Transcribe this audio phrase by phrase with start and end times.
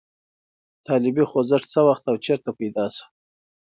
[0.87, 3.05] طالبي خوځښت څه وخت او چېرته پیدا شو؟